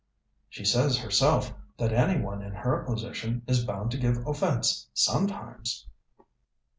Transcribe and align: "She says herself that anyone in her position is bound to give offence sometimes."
"She 0.49 0.65
says 0.65 0.97
herself 0.97 1.53
that 1.77 1.93
anyone 1.93 2.41
in 2.41 2.53
her 2.53 2.83
position 2.85 3.43
is 3.45 3.63
bound 3.63 3.91
to 3.91 3.99
give 3.99 4.25
offence 4.25 4.89
sometimes." 4.95 5.87